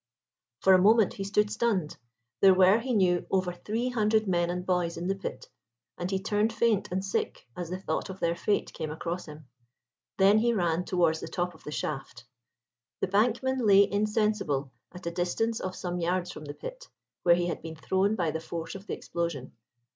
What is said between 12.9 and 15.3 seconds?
The bankman lay insensible at a